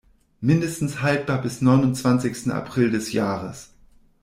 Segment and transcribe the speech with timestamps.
[0.39, 3.69] Mindestens haltbar bis neunundzwanzigten April des Jahres.